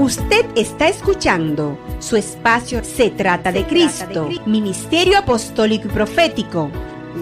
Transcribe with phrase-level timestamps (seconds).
[0.00, 6.70] Usted está escuchando su espacio Se trata de Cristo, Ministerio Apostólico y Profético,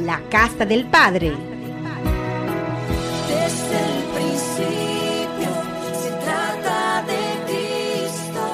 [0.04, 1.32] la Casa del Padre.
[3.26, 5.50] Desde el principio
[5.92, 8.46] se trata de Cristo.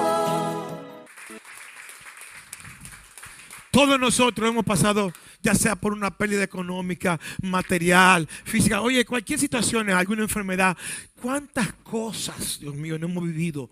[3.69, 5.13] Todos nosotros hemos pasado,
[5.43, 10.75] ya sea por una pérdida económica, material, física, oye, cualquier situación, alguna enfermedad,
[11.21, 13.69] cuántas cosas, Dios mío, no hemos vivido.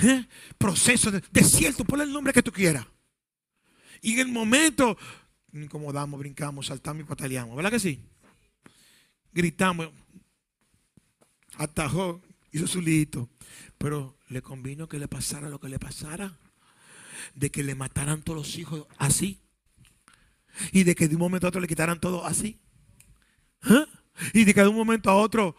[0.00, 0.26] ¿Eh?
[0.56, 2.86] Procesos de desierto, ponle el nombre que tú quieras.
[4.00, 4.96] Y en el momento,
[5.52, 8.00] incomodamos, brincamos, saltamos y pataleamos, ¿verdad que sí?
[9.32, 9.90] Gritamos,
[11.56, 13.28] atajó, hizo su lito,
[13.78, 16.36] pero le convino que le pasara lo que le pasara
[17.34, 19.40] de que le mataran todos los hijos así.
[20.72, 22.60] Y de que de un momento a otro le quitaran todo así.
[23.62, 23.86] ¿Ah?
[24.34, 25.56] Y de que de un momento a otro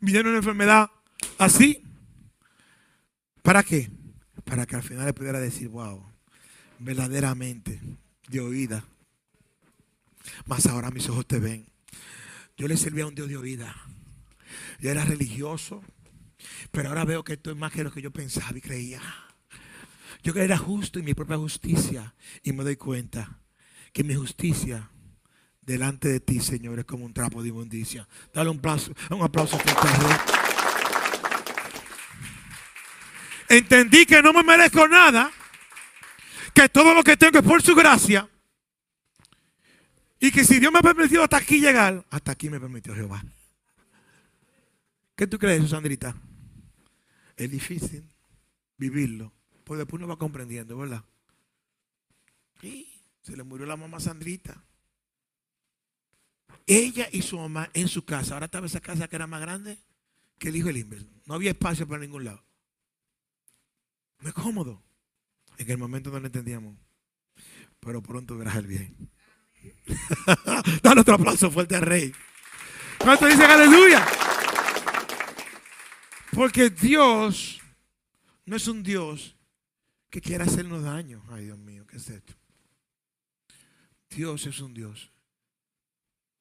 [0.00, 0.90] viniera una enfermedad
[1.38, 1.82] así.
[3.42, 3.90] ¿Para qué?
[4.44, 6.04] Para que al final le pudiera decir, wow,
[6.78, 7.80] verdaderamente,
[8.28, 8.84] de oída.
[10.46, 11.66] Mas ahora mis ojos te ven.
[12.56, 13.74] Yo le servía a un Dios de oída.
[14.80, 15.82] Yo era religioso.
[16.70, 19.00] Pero ahora veo que esto es más que lo que yo pensaba y creía.
[20.22, 23.40] Yo que era justo en mi propia justicia y me doy cuenta
[23.92, 24.90] que mi justicia
[25.60, 28.08] delante de ti, Señor, es como un trapo de inmundicia.
[28.32, 30.16] Dale un aplauso, un aplauso fuerte al Rey.
[33.52, 35.30] Entendí que no me merezco nada,
[36.54, 38.26] que todo lo que tengo es por su gracia.
[40.18, 43.22] Y que si Dios me ha permitido hasta aquí llegar, hasta aquí me permitió Jehová.
[45.14, 46.16] ¿Qué tú crees, Sandrita?
[47.36, 48.10] Es difícil
[48.78, 49.34] vivirlo.
[49.64, 51.04] Pues después uno va comprendiendo, ¿verdad?
[52.62, 52.88] Y
[53.20, 54.64] se le murió la mamá Sandrita.
[56.66, 58.32] Ella y su mamá en su casa.
[58.32, 59.78] Ahora estaba esa casa que era más grande
[60.38, 61.06] que el hijo del.
[61.26, 62.42] No había espacio para ningún lado.
[64.22, 64.82] No es cómodo.
[65.58, 66.76] En el momento no lo entendíamos.
[67.80, 69.10] Pero pronto verás el bien.
[70.82, 72.12] Dale otro aplauso fuerte al rey.
[72.98, 74.06] ¿Cuánto dicen aleluya?
[76.32, 77.60] Porque Dios
[78.46, 79.36] no es un Dios
[80.08, 81.22] que quiera hacernos daño.
[81.30, 82.34] Ay, Dios mío, ¿qué es esto?
[84.08, 85.10] Dios es un Dios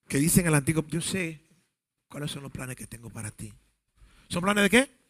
[0.07, 1.47] que dice en el antiguo, yo sé
[2.07, 3.53] cuáles son los planes que tengo para ti.
[4.27, 5.00] ¿Son planes de qué?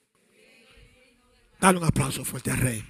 [1.62, 2.84] Dale un aplauso fuerte al rey.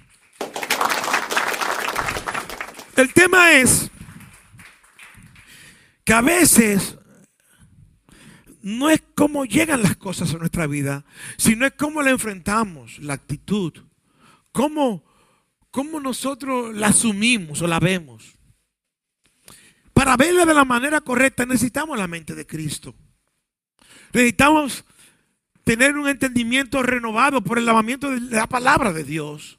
[2.96, 3.90] El tema es
[6.04, 6.96] que a veces
[8.62, 11.04] no es cómo llegan las cosas a nuestra vida,
[11.36, 13.74] sino es cómo la enfrentamos, la actitud,
[14.52, 15.04] cómo,
[15.70, 18.38] cómo nosotros la asumimos o la vemos.
[19.92, 22.94] Para verla de la manera correcta necesitamos la mente de Cristo.
[24.14, 24.86] Necesitamos
[25.64, 29.58] tener un entendimiento renovado por el lavamiento de la palabra de Dios.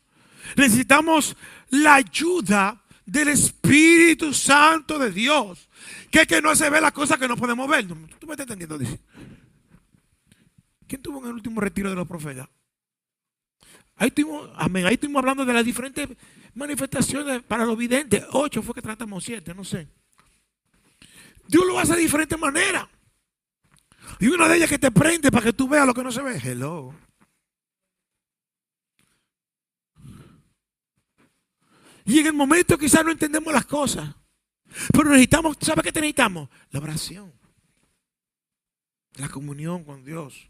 [0.56, 1.36] Necesitamos
[1.70, 5.70] la ayuda del Espíritu Santo de Dios.
[6.12, 7.88] Que es que no se ve las cosas que no podemos ver.
[7.88, 8.78] ¿Tú me estás entendiendo?
[10.88, 12.48] ¿Quién tuvo en el último retiro de los profetas?
[13.96, 16.10] Ahí estuvimos, amén, ahí estuvimos hablando de las diferentes
[16.56, 18.24] manifestaciones para los videntes.
[18.32, 19.88] Ocho fue que tratamos, siete, no sé.
[21.48, 22.88] Dios lo hace de diferentes maneras.
[24.20, 26.22] Y una de ellas que te prende para que tú veas lo que no se
[26.22, 26.40] ve.
[26.44, 26.94] Hello.
[32.06, 34.16] Y en el momento quizás no entendemos las cosas.
[34.92, 36.50] Pero necesitamos, ¿sabe qué necesitamos?
[36.72, 37.34] La oración.
[39.16, 40.50] La comunión con Dios.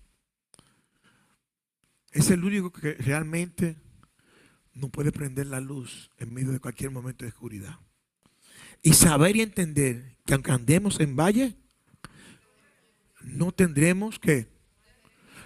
[2.11, 3.75] Es el único que realmente
[4.73, 7.79] no puede prender la luz en medio de cualquier momento de oscuridad.
[8.81, 11.57] Y saber y entender que aunque andemos en valle,
[13.23, 14.47] no tendremos que.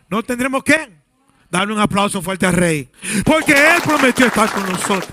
[0.10, 0.98] No tendremos que.
[1.50, 2.90] Darle un aplauso fuerte al rey.
[3.24, 5.08] Porque Él prometió estar con nosotros.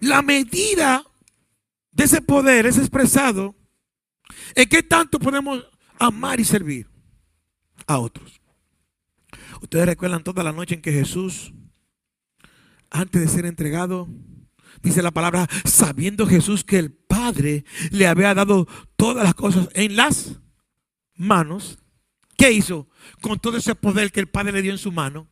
[0.00, 1.04] La medida
[1.90, 3.56] de ese poder es expresado
[4.54, 5.66] en qué tanto podemos
[5.98, 6.88] amar y servir
[7.86, 8.40] a otros.
[9.60, 11.52] Ustedes recuerdan toda la noche en que Jesús,
[12.90, 14.08] antes de ser entregado,
[14.82, 18.66] dice la palabra, sabiendo Jesús que el Padre le había dado
[18.96, 20.40] todas las cosas en las
[21.14, 21.78] manos,
[22.36, 22.88] ¿qué hizo
[23.20, 25.28] con todo ese poder que el Padre le dio en su mano?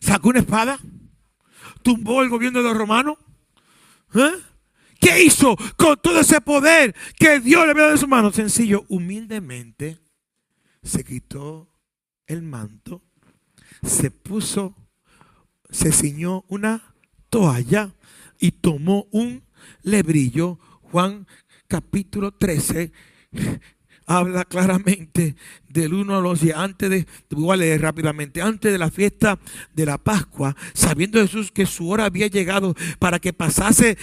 [0.00, 0.78] Sacó una espada,
[1.82, 3.18] tumbó el gobierno de los romanos.
[4.14, 4.32] ¿eh?
[5.00, 8.32] ¿Qué hizo con todo ese poder que Dios le había dado en su mano?
[8.32, 9.98] Sencillo, humildemente
[10.82, 11.72] se quitó
[12.26, 13.02] el manto,
[13.82, 14.76] se puso,
[15.70, 16.94] se ciñó una
[17.30, 17.92] toalla
[18.42, 19.44] y tomó un
[19.82, 20.58] lebrillo.
[20.82, 21.26] Juan
[21.68, 22.92] capítulo 13,
[24.06, 25.36] habla claramente
[25.68, 26.56] del uno a los diez.
[26.56, 29.38] Antes de, voy a leer rápidamente, antes de la fiesta
[29.72, 33.96] de la Pascua, sabiendo Jesús que su hora había llegado para que pasase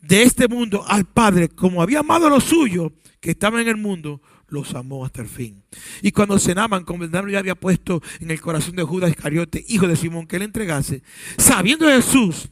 [0.00, 3.76] de este mundo al Padre, como había amado a los suyos que estaban en el
[3.76, 5.64] mundo, los amó hasta el fin.
[6.02, 9.88] Y cuando cenaban, como el ya había puesto en el corazón de Judas Iscariote, hijo
[9.88, 11.02] de Simón, que le entregase,
[11.36, 12.48] sabiendo Jesús,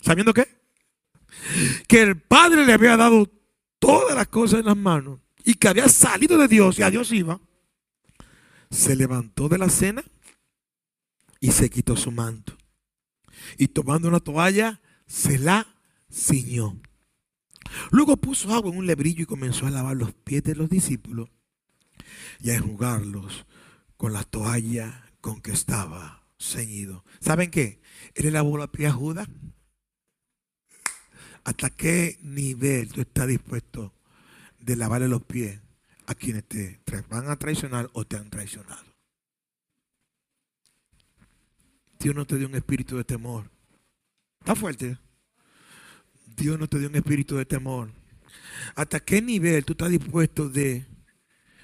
[0.00, 0.63] ¿sabiendo qué?
[1.86, 3.30] Que el Padre le había dado
[3.78, 7.12] todas las cosas en las manos y que había salido de Dios y a Dios
[7.12, 7.40] iba,
[8.70, 10.02] se levantó de la cena
[11.40, 12.56] y se quitó su manto.
[13.58, 15.66] Y tomando una toalla, se la
[16.10, 16.80] ciñó.
[17.90, 21.28] Luego puso agua en un lebrillo y comenzó a lavar los pies de los discípulos
[22.40, 23.46] y a enjugarlos
[23.96, 27.04] con la toalla con que estaba ceñido.
[27.20, 27.80] ¿Saben qué?
[28.14, 29.28] Él le lavó los pies a Judas.
[31.44, 33.92] ¿Hasta qué nivel tú estás dispuesto
[34.58, 35.60] de lavarle los pies
[36.06, 38.94] a quienes te van a traicionar o te han traicionado?
[41.98, 43.50] Dios no te dio un espíritu de temor.
[44.40, 44.98] Está fuerte.
[46.36, 47.90] Dios no te dio un espíritu de temor.
[48.74, 50.86] ¿Hasta qué nivel tú estás dispuesto de...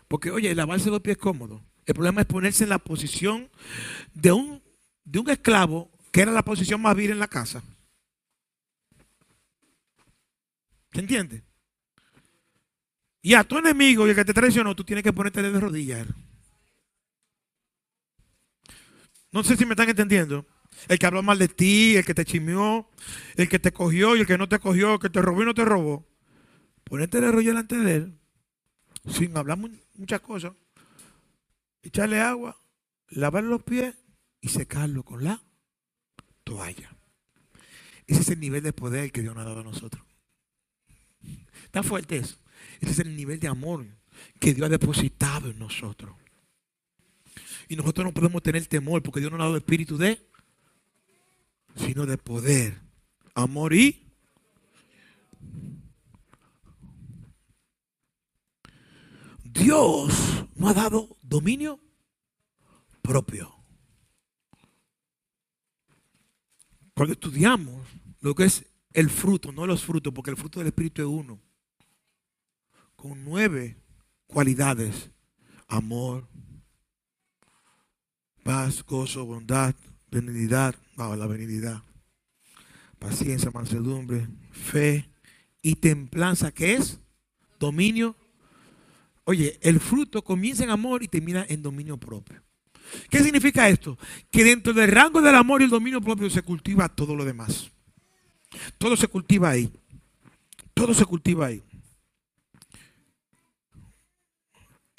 [0.09, 1.63] Porque, oye, lavarse los pies es cómodo.
[1.85, 3.51] El problema es ponerse en la posición
[4.15, 4.63] de un,
[5.05, 7.63] de un esclavo, que era la posición más vil en la casa.
[10.93, 11.45] ¿Se entiende?
[13.23, 16.07] Y a tu enemigo y el que te traicionó, tú tienes que ponerte de rodillas.
[19.33, 20.47] No sé si me están entendiendo.
[20.89, 22.89] El que habló mal de ti, el que te chimió,
[23.37, 25.47] el que te cogió y el que no te cogió, el que te robó y
[25.47, 26.09] no te robó.
[26.85, 28.19] Ponerte de rollo delante de él,
[29.07, 29.59] sin hablar
[29.95, 30.53] muchas cosas.
[31.83, 32.59] Echarle agua,
[33.09, 33.95] lavarle los pies
[34.41, 35.43] y secarlo con la
[36.45, 36.97] toalla.
[38.07, 40.10] Ese es el nivel de poder que Dios nos ha dado a nosotros.
[41.71, 42.37] Está fuerte eso.
[42.81, 43.87] Ese es el nivel de amor
[44.41, 46.17] que Dios ha depositado en nosotros.
[47.69, 50.21] Y nosotros no podemos tener temor porque Dios nos ha dado espíritu de
[51.77, 52.77] sino de poder,
[53.37, 54.05] amor y
[59.45, 61.79] Dios nos ha dado dominio
[63.01, 63.55] propio.
[66.95, 67.87] Cuando estudiamos
[68.21, 71.41] lo que es el fruto, no los frutos, porque el fruto del Espíritu es uno,
[73.01, 73.77] con nueve
[74.27, 75.11] cualidades,
[75.69, 76.29] amor,
[78.45, 79.75] paz, gozo, bondad,
[80.11, 81.83] benignidad, la benignidad,
[82.99, 85.09] paciencia, mansedumbre, fe
[85.63, 86.99] y templanza, que es
[87.59, 88.17] dominio.
[89.25, 92.43] Oye, el fruto comienza en amor y termina en dominio propio.
[93.09, 93.97] ¿Qué significa esto?
[94.31, 97.71] Que dentro del rango del amor y el dominio propio se cultiva todo lo demás.
[98.77, 99.73] Todo se cultiva ahí.
[100.75, 101.63] Todo se cultiva ahí.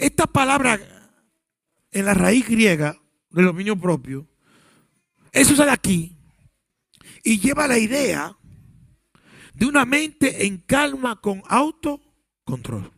[0.01, 0.79] Esta palabra
[1.91, 2.99] en la raíz griega
[3.29, 4.27] del dominio propio
[5.31, 6.17] eso sale aquí
[7.23, 8.35] y lleva la idea
[9.53, 12.91] de una mente en calma con autocontrol.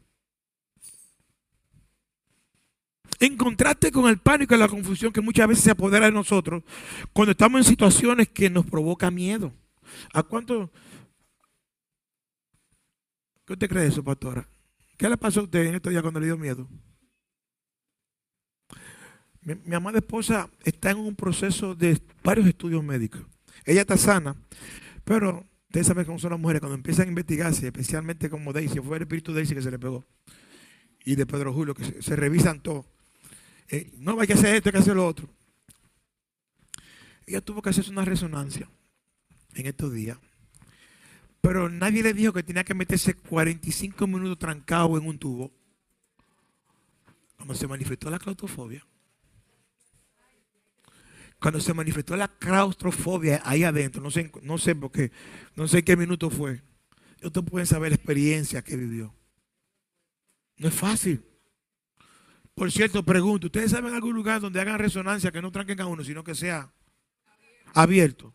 [3.20, 6.64] En contraste con el pánico y la confusión que muchas veces se apodera de nosotros
[7.12, 9.54] cuando estamos en situaciones que nos provoca miedo.
[10.14, 10.72] ¿A cuánto?
[13.46, 14.48] ¿Qué usted cree eso, pastora?
[14.98, 16.66] ¿Qué le pasó a usted en estos días cuando le dio miedo?
[19.46, 23.22] Mi, amada esposa está en un proceso de varios estudios médicos.
[23.66, 24.36] Ella está sana,
[25.04, 28.98] pero ustedes saben cómo son las mujeres cuando empiezan a investigarse, especialmente como Daisy, fue
[28.98, 30.06] el espíritu de Daisy que se le pegó,
[31.04, 32.86] y de Pedro Julio, que se, revisan todo.
[33.68, 35.28] Eh, no, hay que hacer esto, hay que hacer lo otro.
[37.26, 38.70] Ella tuvo que hacerse una resonancia
[39.56, 40.18] en estos días.
[41.42, 45.52] Pero nadie le dijo que tenía que meterse 45 minutos trancado en un tubo.
[47.36, 48.86] Cuando se manifestó la claustrofobia,
[51.44, 55.12] cuando se manifestó la claustrofobia ahí adentro, no sé, no sé por qué,
[55.58, 56.62] no sé qué minuto fue.
[57.22, 59.14] Ustedes pueden saber la experiencia que vivió.
[60.56, 61.22] No es fácil.
[62.56, 66.02] Por cierto, pregunto, ¿ustedes saben algún lugar donde hagan resonancia que no tranquen a uno,
[66.06, 66.72] sino que sea
[67.74, 68.34] abierto?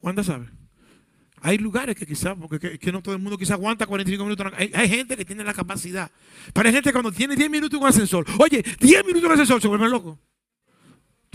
[0.00, 0.48] ¿Cuándo sabe?
[1.42, 4.52] Hay lugares que quizás, porque que, no todo el mundo quizás aguanta 45 minutos.
[4.56, 6.10] Hay, gente que tiene la capacidad.
[6.52, 9.62] Pero hay gente que cuando tiene 10 minutos un ascensor, oye, 10 minutos un ascensor,
[9.62, 10.18] se vuelve loco.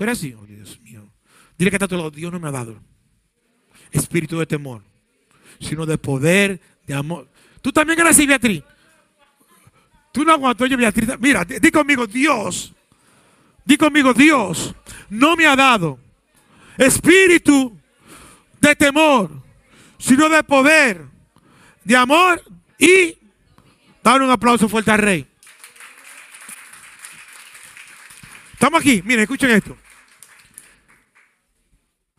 [0.02, 1.14] Tú eres así, oh Dios mío.
[1.60, 2.82] Dile que está todo, Dios no me ha dado
[3.92, 4.82] espíritu de temor,
[5.60, 7.30] sino de poder, de amor.
[7.62, 8.64] Tú también eres así, Beatriz.
[10.12, 11.08] Tú no aguantas, oye, Beatriz.
[11.20, 12.74] Mira, di conmigo, Dios.
[13.64, 14.74] Di conmigo, Dios
[15.12, 16.00] no me ha dado
[16.80, 17.78] espíritu
[18.60, 19.30] de temor,
[20.00, 21.06] sino de poder,
[21.84, 22.42] de amor
[22.80, 23.20] y
[24.02, 25.28] Dale un aplauso fuerte al rey.
[28.54, 29.04] Estamos aquí.
[29.06, 29.78] Miren, escuchen esto.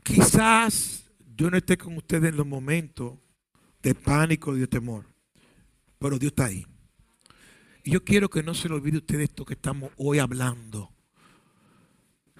[0.02, 3.18] Quizás yo no esté con ustedes en los momentos
[3.82, 5.06] de pánico y de temor,
[5.98, 6.66] pero Dios está ahí.
[7.84, 10.92] Y yo quiero que no se le olvide a ustedes esto que estamos hoy hablando.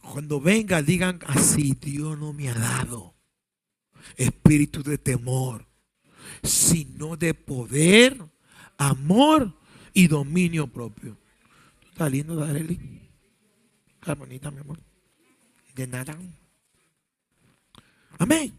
[0.01, 3.15] Cuando venga, digan así, Dios no me ha dado
[4.17, 5.67] espíritu de temor,
[6.43, 8.19] sino de poder,
[8.79, 9.57] amor
[9.93, 11.19] y dominio propio.
[11.81, 13.01] ¿Tú estás lindo, Darely?
[14.01, 14.81] Está bonita, mi amor.
[15.75, 16.17] De nada.
[18.19, 18.53] Amén.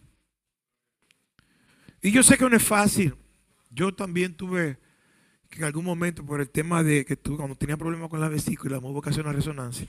[2.02, 3.16] Y yo sé que no es fácil.
[3.70, 4.78] Yo también tuve
[5.50, 8.28] que en algún momento, por el tema de que tú, cuando tenía problemas con la
[8.28, 9.88] vesícula, me hacer una resonancia.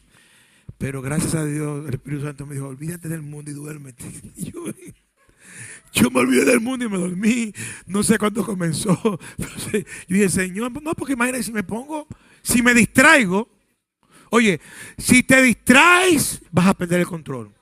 [0.79, 4.05] Pero gracias a Dios, el Espíritu Santo me dijo, olvídate del mundo y duérmete.
[5.93, 7.53] Yo, me olvidé del mundo y me dormí.
[7.87, 9.19] No sé cuándo comenzó.
[9.73, 12.07] Yo dije, Señor, no, porque imagínate si me pongo,
[12.43, 13.49] si me distraigo.
[14.31, 14.61] Oye,
[14.99, 17.55] si te distraes, vas a perder el control.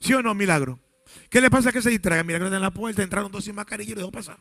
[0.00, 0.81] ¿Sí o no, milagro?
[1.28, 2.22] ¿Qué le pasa que se distraiga?
[2.24, 4.38] Milagro en la puerta, entraron dos sin mascarilla y lo dejó pasar.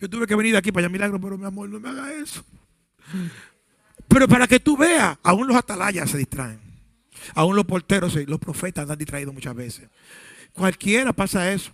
[0.00, 2.12] Yo tuve que venir de aquí para allá, milagro, pero mi amor, no me haga
[2.12, 2.44] eso.
[4.08, 6.60] Pero para que tú veas, aún los atalayas se distraen.
[7.34, 9.88] Aún los porteros, los profetas andan distraídos muchas veces.
[10.52, 11.72] Cualquiera pasa eso.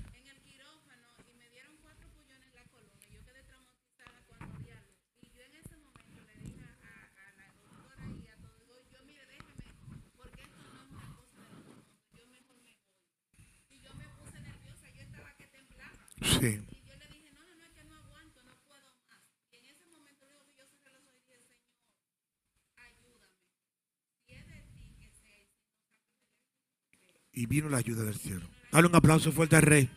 [16.23, 16.61] Sí.
[27.35, 28.47] Y vino la ayuda del cielo.
[28.71, 29.91] Dale un aplauso fuerte al rey.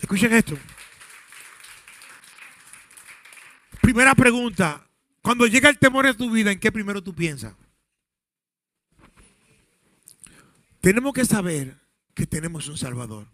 [0.00, 0.56] Escuchen esto.
[3.80, 4.86] Primera pregunta.
[5.22, 7.54] Cuando llega el temor a tu vida, ¿en qué primero tú piensas?
[10.80, 11.76] Tenemos que saber
[12.14, 13.26] que tenemos un Salvador.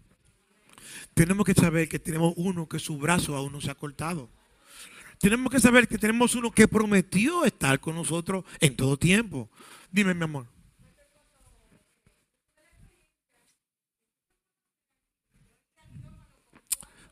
[1.13, 4.29] Tenemos que saber que tenemos uno que su brazo aún no se ha cortado.
[5.19, 9.49] Tenemos que saber que tenemos uno que prometió estar con nosotros en todo tiempo.
[9.91, 10.47] Dime, mi amor.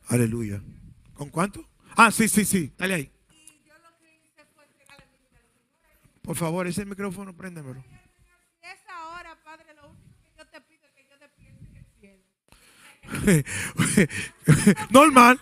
[0.08, 0.62] Aleluya.
[1.14, 1.66] ¿Con cuánto?
[1.96, 2.72] Ah, sí, sí, sí.
[2.76, 3.10] Dale ahí.
[6.22, 7.84] Por favor, ese micrófono, préndemelo.
[8.62, 11.76] Y es ahora, Padre, lo único que yo te pido es que yo despierte en
[11.76, 12.22] el cielo.
[14.90, 15.40] Normal.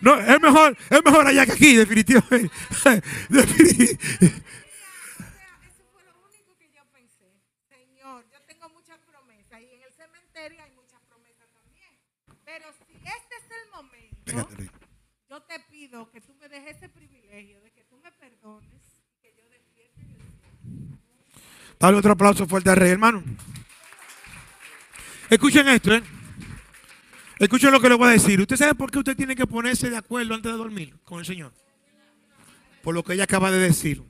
[0.00, 2.50] No, es mejor, es mejor allá que aquí, definitivamente.
[3.28, 7.26] Defini- O sea, eso fue lo único que yo pensé.
[7.68, 11.90] Señor, yo tengo muchas promesas y en el cementerio hay muchas promesas también.
[12.44, 14.70] Pero si este es el momento, Pégate, Rey.
[15.30, 19.20] yo te pido que tú me dejes ese privilegio de que tú me perdones y
[19.20, 20.00] que yo despierte.
[21.80, 23.24] Dale otro aplauso fuerte al rey, hermano.
[25.28, 26.02] Escuchen esto, ¿eh?
[27.38, 28.40] Escuchen lo que les voy a decir.
[28.40, 31.24] ¿Usted sabe por qué usted tiene que ponerse de acuerdo antes de dormir con el
[31.24, 31.52] Señor?
[32.82, 34.02] Por lo que ella acaba de decir.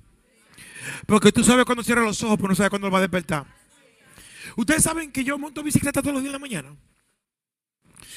[1.06, 3.46] Porque tú sabes cuando cierra los ojos, pero no sabes cuándo va a despertar.
[4.56, 6.74] Ustedes saben que yo monto bicicleta todos los días de la mañana.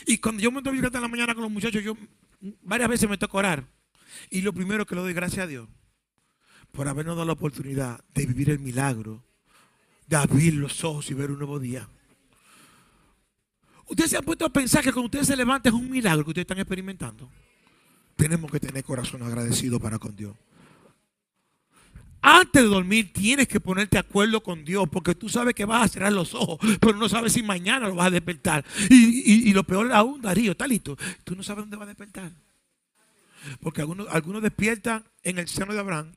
[0.05, 1.97] Y cuando yo monto bicicleta en la mañana con los muchachos, yo
[2.61, 3.65] varias veces me toca orar.
[4.29, 5.67] Y lo primero que le doy gracias a Dios
[6.71, 9.25] por habernos dado la oportunidad de vivir el milagro,
[10.07, 11.89] de abrir los ojos y ver un nuevo día.
[13.91, 16.29] Ustedes se han puesto a pensar que cuando ustedes se levantan es un milagro que
[16.31, 17.29] ustedes están experimentando.
[18.15, 20.33] Tenemos que tener corazón agradecido para con Dios.
[22.21, 25.83] Antes de dormir tienes que ponerte de acuerdo con Dios porque tú sabes que vas
[25.83, 28.63] a cerrar los ojos, pero no sabes si mañana lo vas a despertar.
[28.89, 28.95] Y,
[29.29, 30.95] y- y lo peor aún, Darío, está listo.
[31.25, 32.31] Tú no sabes dónde va a despertar.
[33.59, 36.13] Porque algunos, algunos despiertan en el seno de Abraham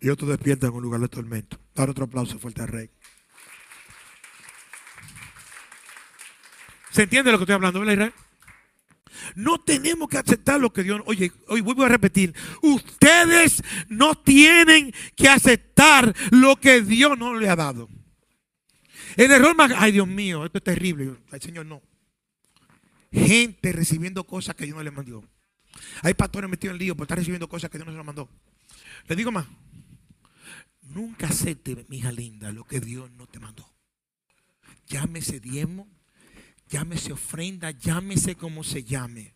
[0.00, 1.58] y otros despiertan en un lugar de tormento.
[1.74, 2.90] Dar otro aplauso fuerte al rey.
[6.92, 8.12] ¿Se entiende lo que estoy hablando, verdad, Israel?
[9.34, 11.00] No tenemos que aceptar lo que Dios.
[11.06, 12.34] Oye, hoy vuelvo a repetir.
[12.60, 17.88] Ustedes no tienen que aceptar lo que Dios no le ha dado.
[19.16, 19.72] El error más.
[19.76, 21.16] Ay, Dios mío, esto es terrible.
[21.30, 21.82] Ay, Señor, no.
[23.10, 25.24] Gente recibiendo cosas que Dios no le mandó.
[26.02, 28.28] Hay pastores metidos en lío por estar recibiendo cosas que Dios no se los mandó.
[29.08, 29.46] Le digo más.
[30.82, 33.66] Nunca acepte, mi hija linda, lo que Dios no te mandó.
[34.88, 35.88] Llámese diezmo,
[36.72, 39.34] llámese ofrenda, llámese como se llame.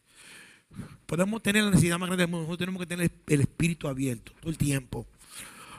[1.04, 2.46] Podemos tener la necesidad más grande del mundo.
[2.46, 5.06] Nosotros tenemos que tener el espíritu abierto todo el tiempo.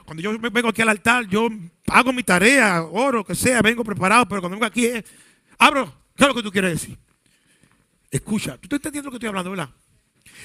[0.04, 1.48] Cuando yo vengo aquí al altar, yo
[1.88, 4.88] hago mi tarea, oro, que sea, vengo preparado, pero cuando vengo aquí,
[5.58, 6.96] abro, ¿qué es lo que tú quieres decir?
[8.10, 9.70] Escucha, tú estás entendiendo lo que estoy hablando, ¿verdad?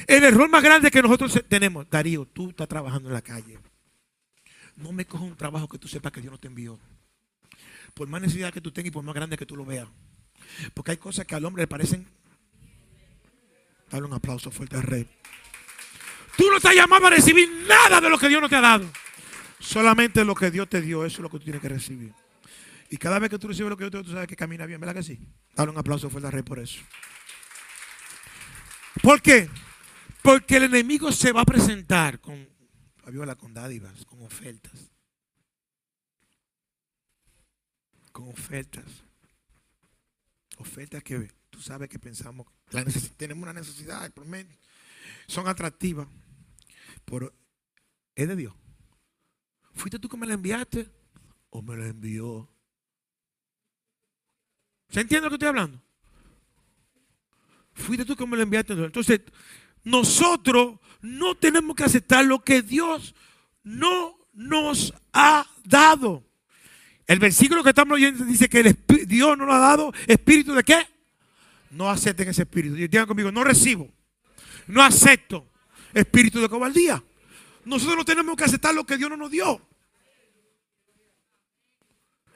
[0.08, 3.60] El error más grande que nosotros tenemos, Darío, tú estás trabajando en la calle.
[4.75, 6.77] No me cojas un trabajo que tú sepas que Dios no te envió.
[7.93, 9.88] Por más necesidad que tú tengas y por más grande que tú lo veas.
[10.73, 12.07] Porque hay cosas que al hombre le parecen.
[13.89, 15.07] Dale un aplauso fuerte al rey.
[16.37, 18.89] Tú no estás llamado a recibir nada de lo que Dios no te ha dado.
[19.59, 22.13] Solamente lo que Dios te dio, eso es lo que tú tienes que recibir.
[22.89, 24.65] Y cada vez que tú recibes lo que Dios te dio, tú sabes que camina
[24.65, 25.19] bien, ¿verdad que sí?
[25.55, 26.81] Dale un aplauso fuerte al rey por eso.
[29.01, 29.49] ¿Por qué?
[30.21, 32.47] Porque el enemigo se va a presentar con,
[33.03, 34.91] Fabiola, con dádivas, con ofertas.
[38.11, 39.02] Con ofertas.
[40.63, 42.86] Ofertas que tú sabes que pensamos, la
[43.17, 44.10] tenemos una necesidad,
[45.27, 46.08] son atractivas,
[47.03, 47.34] pero
[48.15, 48.53] es de Dios.
[49.74, 50.89] ¿Fuiste tú que me la enviaste
[51.50, 52.50] o me la envió?
[54.88, 55.84] ¿Se entiende lo que estoy hablando?
[57.74, 58.72] Fuiste tú que me lo enviaste.
[58.72, 59.20] Entonces,
[59.84, 63.13] nosotros no tenemos que aceptar lo que Dios
[63.63, 66.24] no nos ha dado.
[67.07, 70.63] El versículo que estamos leyendo dice que el Dios no nos ha dado espíritu de
[70.63, 70.88] qué?
[71.72, 72.77] No acepten ese espíritu.
[72.77, 73.91] Y conmigo, no recibo,
[74.67, 75.50] no acepto
[75.93, 77.03] espíritu de cobardía.
[77.65, 79.62] Nosotros no tenemos que aceptar lo que Dios no nos dio.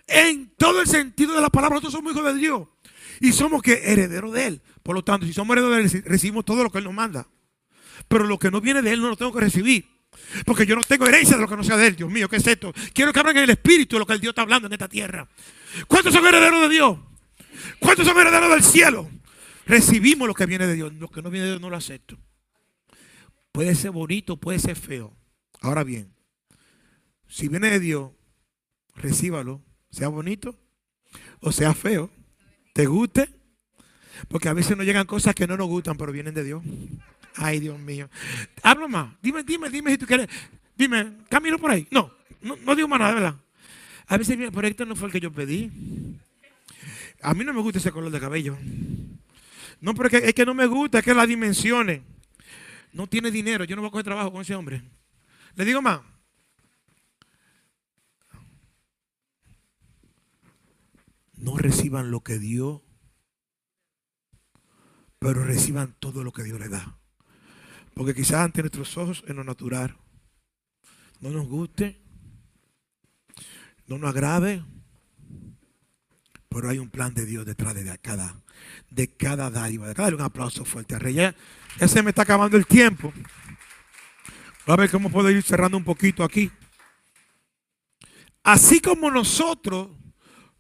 [0.08, 2.68] En todo el sentido de la palabra, nosotros somos hijos de Dios.
[3.20, 4.62] Y somos que herederos de Él.
[4.84, 7.28] Por lo tanto, si somos herederos de Él, recibimos todo lo que Él nos manda.
[8.08, 9.97] Pero lo que no viene de Él no lo tengo que recibir.
[10.46, 11.96] Porque yo no tengo herencia de lo que no sea de Él.
[11.96, 12.74] Dios mío, ¿qué es esto?
[12.94, 15.28] Quiero que abran el espíritu de lo que el Dios está hablando en esta tierra.
[15.88, 16.98] ¿Cuántos son herederos de Dios?
[17.80, 19.10] ¿Cuántos son herederos del cielo?
[19.66, 20.94] Recibimos lo que viene de Dios.
[20.94, 22.18] Lo que no viene de Dios no lo acepto.
[23.52, 25.16] Puede ser bonito, puede ser feo.
[25.62, 26.14] Ahora bien,
[27.28, 28.12] si viene de Dios,
[28.96, 30.60] recíbalo, sea bonito
[31.40, 32.10] o sea feo,
[32.74, 33.30] te guste,
[34.28, 36.64] porque a veces nos llegan cosas que no nos gustan, pero vienen de Dios.
[37.38, 38.10] Ay, Dios mío.
[38.64, 39.14] Habla más.
[39.22, 40.28] Dime, dime, dime si tú quieres.
[40.76, 41.88] Dime, camino por ahí.
[41.92, 43.36] No, no, digo más nada, ¿verdad?
[44.08, 45.72] A veces viene, pero esto no fue el que yo pedí.
[47.22, 48.58] A mí no me gusta ese color de cabello.
[49.82, 52.02] No, pero es que, es que no me gusta, es que las dimensiones.
[52.94, 54.82] No tiene dinero, yo no voy a coger trabajo con ese hombre.
[55.56, 56.02] Le digo más.
[61.36, 62.84] No reciban lo que dio,
[65.20, 66.97] pero reciban todo lo que Dios le da.
[67.98, 69.98] Porque quizás ante nuestros ojos en lo natural
[71.20, 72.00] no nos guste,
[73.88, 74.64] no nos agrade,
[76.48, 78.36] pero hay un plan de Dios detrás de cada,
[78.92, 79.92] de cada dádiva.
[79.96, 81.16] Dale un aplauso fuerte a Rey.
[81.16, 81.34] Ya,
[81.88, 83.12] se me está acabando el tiempo.
[84.68, 86.52] A ver cómo puedo ir cerrando un poquito aquí.
[88.44, 89.90] Así como nosotros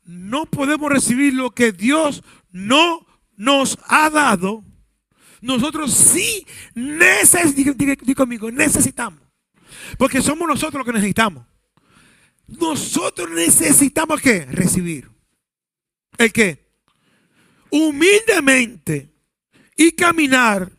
[0.04, 4.64] no podemos recibir lo que Dios no nos ha dado,
[5.42, 6.46] nosotros sí
[6.76, 9.22] necesitamos, conmigo, necesitamos.
[9.98, 11.46] Porque somos nosotros los que necesitamos.
[12.48, 14.46] Nosotros necesitamos qué?
[14.46, 15.10] Recibir.
[16.18, 16.68] ¿El qué?
[17.70, 19.12] Humildemente
[19.76, 20.72] y caminar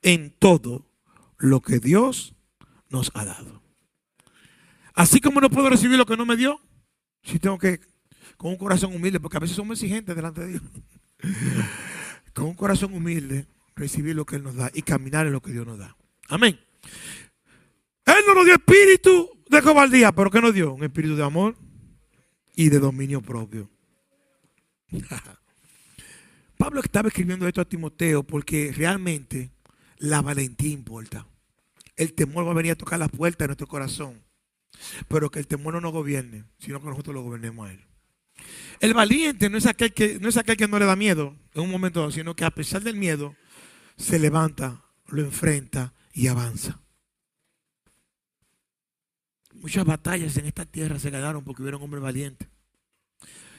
[0.00, 0.86] en todo
[1.38, 2.34] lo que Dios
[2.88, 3.62] nos ha dado.
[4.94, 6.60] Así como no puedo recibir lo que no me dio,
[7.22, 7.80] si tengo que,
[8.36, 10.62] con un corazón humilde, porque a veces somos exigentes delante de Dios,
[12.34, 15.52] con un corazón humilde, recibir lo que Él nos da y caminar en lo que
[15.52, 15.96] Dios nos da.
[16.28, 16.58] Amén.
[18.04, 20.72] Él no nos dio espíritu de cobardía, pero ¿qué nos dio?
[20.72, 21.56] Un espíritu de amor
[22.56, 23.70] y de dominio propio.
[26.58, 29.50] Pablo estaba escribiendo esto a Timoteo porque realmente
[29.98, 31.26] la valentía importa.
[31.96, 34.22] El temor va a venir a tocar la puerta de nuestro corazón.
[35.08, 37.84] Pero que el temor no nos gobierne, sino que nosotros lo gobernemos a él.
[38.80, 41.62] El valiente no es aquel que no, es aquel que no le da miedo en
[41.62, 43.36] un momento sino que a pesar del miedo
[43.96, 46.80] se levanta, lo enfrenta y avanza.
[49.54, 52.48] Muchas batallas en esta tierra se ganaron porque hubieron hombres valientes.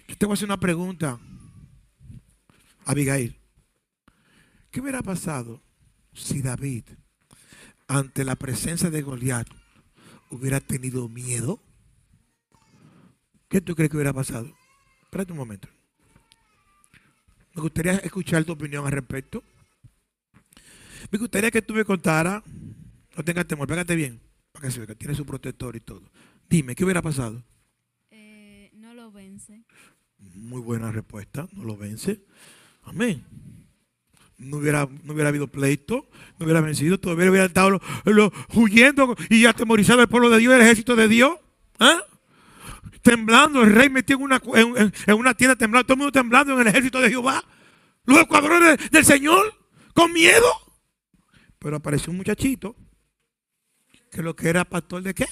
[0.07, 1.19] Yo te voy hacer una pregunta,
[2.85, 3.39] Abigail.
[4.69, 5.61] ¿Qué hubiera pasado
[6.13, 6.83] si David,
[7.87, 9.47] ante la presencia de Goliat,
[10.29, 11.61] hubiera tenido miedo?
[13.47, 14.51] ¿Qué tú crees que hubiera pasado?
[15.03, 15.67] Espérate un momento.
[17.53, 19.43] Me gustaría escuchar tu opinión al respecto.
[21.13, 22.41] Me gustaría que tú me contaras,
[23.15, 24.19] no tengas temor, pégate bien,
[24.51, 26.01] para que se vea que tiene su protector y todo.
[26.49, 27.43] Dime, ¿qué hubiera pasado?
[28.09, 29.61] Eh, no lo vence.
[30.17, 32.23] Muy buena respuesta, no lo vence.
[32.81, 33.23] Amén.
[34.39, 37.79] No hubiera, no hubiera habido pleito, no hubiera vencido, todavía hubiera estado
[38.55, 41.37] huyendo y atemorizado el pueblo de Dios, el ejército de Dios.
[41.77, 42.01] ¿Ah?
[43.03, 44.41] Temblando, el rey metido en una,
[45.05, 47.43] en una tienda temblando, todo el mundo temblando en el ejército de Jehová.
[48.03, 49.53] Los escuadrones del Señor,
[49.93, 50.62] con miedo.
[51.63, 52.75] Pero apareció un muchachito
[54.11, 55.25] que lo que era pastor de qué?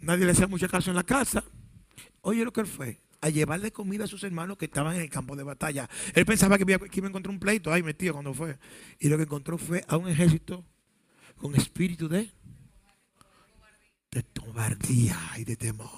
[0.00, 1.42] Nadie le hacía mucho caso en la casa.
[2.20, 5.08] Oye lo que él fue, a llevarle comida a sus hermanos que estaban en el
[5.08, 5.88] campo de batalla.
[6.14, 8.58] Él pensaba que que iba a encontrar un pleito ahí metido cuando fue.
[8.98, 10.62] Y lo que encontró fue a un ejército
[11.36, 12.30] con espíritu de,
[14.10, 15.88] de cobardía y de temor.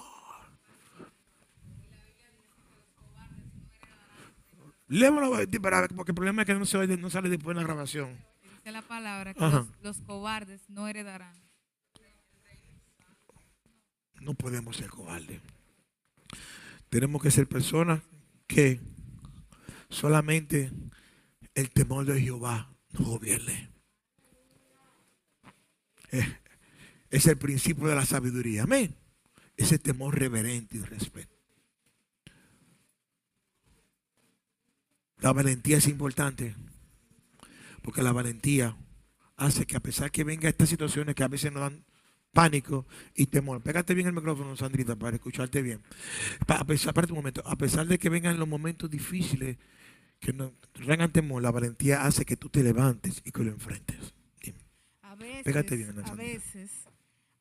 [4.87, 8.32] Léemoslo, para- porque el problema es que no, se no sale después en la grabación.
[8.63, 11.35] Dice la palabra que los, los cobardes no heredarán.
[14.21, 15.41] No podemos ser cobardes.
[16.87, 18.01] Tenemos que ser personas
[18.47, 18.79] que
[19.89, 20.71] solamente
[21.55, 23.69] el temor de Jehová nos gobierne.
[26.11, 26.25] Es,
[27.09, 28.63] es el principio de la sabiduría.
[28.63, 28.95] Amén.
[29.57, 31.35] Ese temor reverente y respeto.
[35.17, 36.55] La valentía es importante.
[37.83, 38.75] Porque la valentía
[39.35, 41.85] hace que a pesar que venga estas situaciones que a veces nos dan
[42.31, 43.61] pánico y temor.
[43.61, 45.81] Pégate bien el micrófono, Sandrita, para escucharte bien.
[46.47, 47.43] A pesar, un momento.
[47.45, 49.57] A pesar de que vengan los momentos difíciles
[50.19, 54.15] que nos traigan temor, la valentía hace que tú te levantes y que lo enfrentes.
[54.41, 54.59] Dime.
[55.03, 56.25] A veces, Pégate bien, Ana a Sandra.
[56.25, 56.71] veces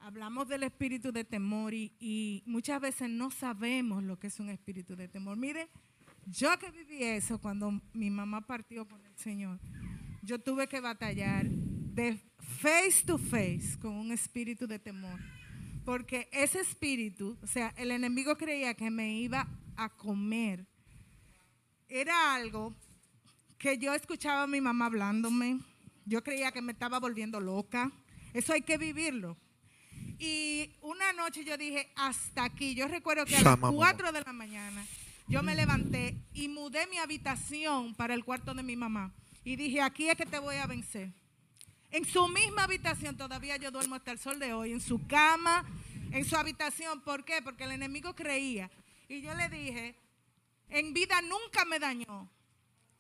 [0.01, 4.51] hablamos del espíritu de temor y, y muchas veces no sabemos lo que es un
[4.51, 5.37] espíritu de temor.
[5.37, 5.69] Mire,
[6.27, 9.59] yo que viví eso cuando mi mamá partió con el Señor,
[10.23, 12.19] yo tuve que batallar de
[12.61, 15.21] face to face con un espíritu de temor.
[15.85, 20.67] Porque ese espíritu, o sea, el enemigo creía que me iba a comer.
[21.89, 22.75] Era algo
[23.59, 25.59] que yo escuchaba a mi mamá hablándome.
[26.07, 27.91] Yo creía que me estaba volviendo loca.
[28.33, 29.37] Eso hay que vivirlo.
[30.19, 32.75] Y una noche yo dije, hasta aquí.
[32.75, 33.77] Yo recuerdo que a las Shama, mamá.
[33.77, 34.87] 4 de la mañana
[35.29, 39.13] yo me levanté y mudé mi habitación para el cuarto de mi mamá.
[39.45, 41.11] Y dije, aquí es que te voy a vencer.
[41.91, 45.65] En su misma habitación, todavía yo duermo hasta el sol de hoy, en su cama,
[46.11, 47.01] en su habitación.
[47.03, 47.43] ¿Por qué?
[47.43, 48.71] Porque el enemigo creía.
[49.09, 49.95] Y yo le dije,
[50.71, 52.29] en vida nunca me dañó.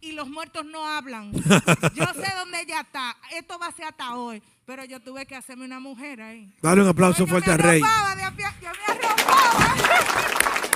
[0.01, 1.31] Y los muertos no hablan.
[1.95, 3.17] Yo sé dónde ella está.
[3.31, 4.43] Esto va a ser hasta hoy.
[4.67, 6.53] Pero yo tuve que hacerme una mujer ahí.
[6.61, 7.81] Dale un aplauso Yo fuerte al rey.
[7.81, 9.75] arropaba de a pie- yo me arropaba.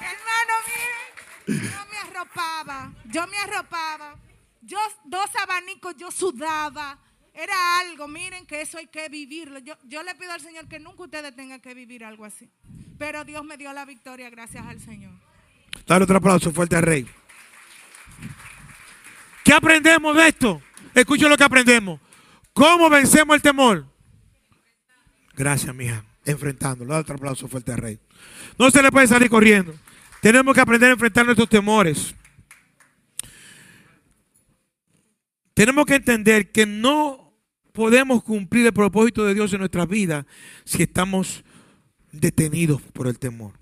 [0.00, 4.14] Hermano, miren, yo me arropaba, yo me arropaba.
[4.60, 6.98] Yo, dos abanicos, yo sudaba.
[7.32, 9.58] Era algo, miren que eso hay que vivirlo.
[9.60, 12.50] Yo, yo le pido al Señor que nunca ustedes tengan que vivir algo así.
[12.98, 15.12] Pero Dios me dio la victoria gracias al Señor.
[15.86, 17.06] Dale otro aplauso fuerte al rey.
[19.44, 20.62] ¿Qué aprendemos de esto?
[20.94, 22.00] Escucha lo que aprendemos.
[22.52, 23.86] ¿Cómo vencemos el temor?
[25.34, 26.04] Gracias, mija.
[26.24, 26.90] Enfrentándolo.
[26.90, 27.98] Dale otro aplauso fuerte al rey.
[28.58, 29.74] No se le puede salir corriendo.
[30.20, 32.14] Tenemos que aprender a enfrentar nuestros temores.
[35.60, 37.34] Tenemos que entender que no
[37.74, 40.26] podemos cumplir el propósito de Dios en nuestra vida
[40.64, 41.44] si estamos
[42.12, 43.60] detenidos por el temor.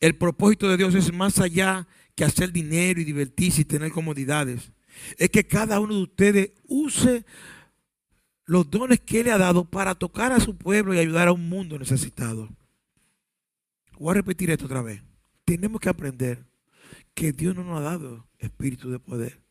[0.00, 4.72] El propósito de Dios es más allá que hacer dinero y divertirse y tener comodidades.
[5.18, 7.24] Es que cada uno de ustedes use
[8.44, 11.32] los dones que Él le ha dado para tocar a su pueblo y ayudar a
[11.32, 12.48] un mundo necesitado.
[14.00, 15.00] Voy a repetir esto otra vez.
[15.44, 16.44] Tenemos que aprender
[17.14, 19.43] que Dios no nos ha dado espíritu de poder,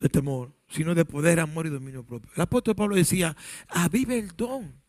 [0.00, 2.30] de temor, sino de poder, amor y dominio propio.
[2.34, 3.36] El apóstol Pablo decía,
[3.68, 4.82] aviva el don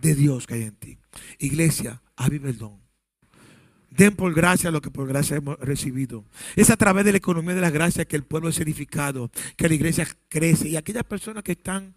[0.00, 0.98] de Dios que hay en ti.
[1.38, 2.80] Iglesia, aviva el don.
[3.90, 6.24] Den por gracia lo que por gracia hemos recibido.
[6.56, 9.68] Es a través de la economía de la gracia que el pueblo es edificado, que
[9.68, 11.96] la iglesia crece y aquellas personas que están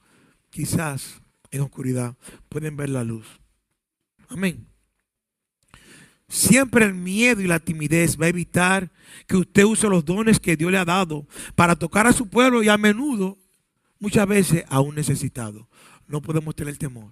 [0.50, 2.16] quizás en oscuridad
[2.48, 3.28] pueden ver la luz.
[4.30, 4.71] Amén.
[6.32, 8.90] Siempre el miedo y la timidez va a evitar
[9.28, 12.64] que usted use los dones que Dios le ha dado para tocar a su pueblo
[12.64, 13.38] y a menudo,
[14.00, 15.68] muchas veces, a un necesitado.
[16.08, 17.12] No podemos tener temor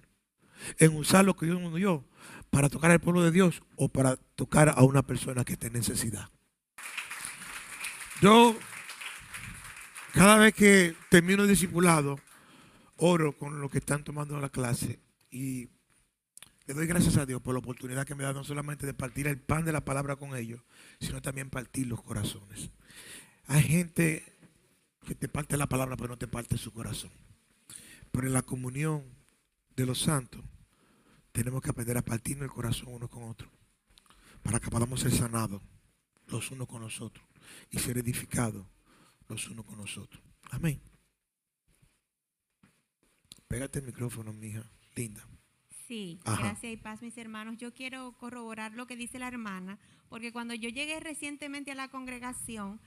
[0.78, 2.02] en usar lo que Dios nos dio
[2.48, 5.74] para tocar al pueblo de Dios o para tocar a una persona que esté en
[5.74, 6.30] necesidad.
[8.22, 8.56] Yo,
[10.14, 12.18] cada vez que termino el discipulado,
[12.96, 14.98] oro con los que están tomando la clase
[15.30, 15.68] y
[16.70, 19.26] le doy gracias a Dios por la oportunidad que me da no solamente de partir
[19.26, 20.60] el pan de la palabra con ellos,
[21.00, 22.70] sino también partir los corazones.
[23.48, 24.24] Hay gente
[25.04, 27.10] que te parte la palabra pero no te parte su corazón.
[28.12, 29.02] Pero en la comunión
[29.74, 30.44] de los santos
[31.32, 33.50] tenemos que aprender a partirnos el corazón uno con otro
[34.44, 35.60] para que podamos ser sanados
[36.28, 37.26] los unos con los otros
[37.72, 38.64] y ser edificados
[39.28, 40.22] los unos con los otros.
[40.52, 40.80] Amén.
[43.48, 44.70] Pégate el micrófono, mija.
[44.94, 45.26] Linda.
[45.90, 46.40] Sí, Ajá.
[46.40, 47.56] gracias y paz, mis hermanos.
[47.58, 49.76] Yo quiero corroborar lo que dice la hermana,
[50.08, 52.80] porque cuando yo llegué recientemente a la congregación,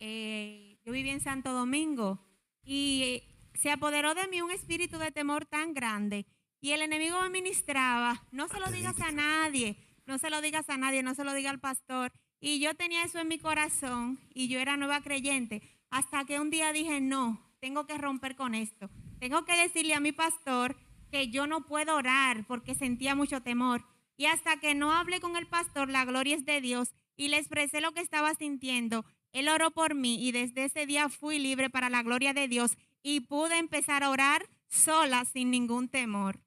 [0.00, 2.18] eh, yo vivía en Santo Domingo
[2.64, 3.22] y
[3.54, 6.26] se apoderó de mí un espíritu de temor tan grande
[6.60, 10.68] y el enemigo me ministraba, no se lo digas a nadie, no se lo digas
[10.68, 12.10] a nadie, no se lo diga al pastor.
[12.40, 16.50] Y yo tenía eso en mi corazón y yo era nueva creyente hasta que un
[16.50, 18.90] día dije, no, tengo que romper con esto.
[19.20, 20.76] Tengo que decirle a mi pastor
[21.10, 23.84] que yo no puedo orar porque sentía mucho temor.
[24.16, 27.38] Y hasta que no hablé con el pastor, la gloria es de Dios, y le
[27.38, 31.68] expresé lo que estaba sintiendo, él oró por mí y desde ese día fui libre
[31.68, 36.40] para la gloria de Dios y pude empezar a orar sola sin ningún temor.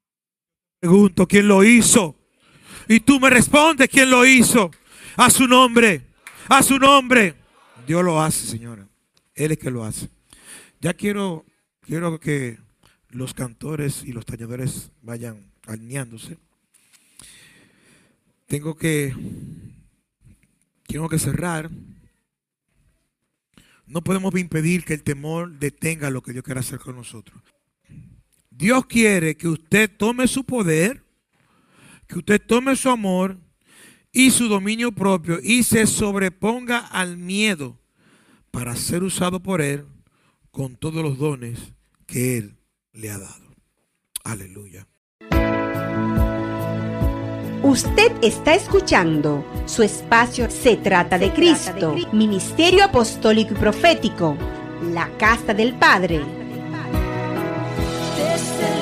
[0.80, 2.16] Pregunto, ¿quién lo hizo?
[2.88, 4.70] Y tú me respondes, ¿quién lo hizo?
[5.16, 6.06] A su nombre,
[6.48, 7.36] a su nombre.
[7.86, 8.88] Dios lo hace, señora.
[9.34, 10.08] Él es que lo hace.
[10.80, 11.44] Ya quiero,
[11.80, 12.58] quiero que
[13.12, 16.38] los cantores y los tañadores vayan alineándose.
[18.46, 19.14] Tengo que,
[20.86, 21.70] tengo que cerrar.
[23.86, 27.42] No podemos impedir que el temor detenga lo que Dios quiere hacer con nosotros.
[28.50, 31.04] Dios quiere que usted tome su poder,
[32.06, 33.38] que usted tome su amor
[34.10, 37.78] y su dominio propio y se sobreponga al miedo
[38.50, 39.86] para ser usado por Él
[40.50, 41.58] con todos los dones
[42.06, 42.61] que Él
[42.92, 43.54] le ha dado.
[44.24, 44.86] Aleluya.
[47.62, 54.36] Usted está escuchando su espacio Se trata de Cristo, Ministerio Apostólico y Profético,
[54.92, 56.20] la Casa del Padre.
[58.16, 58.81] Desde el principio